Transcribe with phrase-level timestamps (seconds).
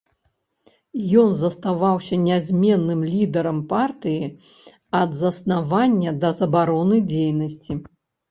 [1.23, 4.25] Ён заставаўся нязменным лідарам партыі
[5.01, 7.73] ад заснавання да забароны дзейнасці.